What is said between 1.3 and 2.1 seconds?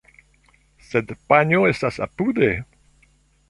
panjo estas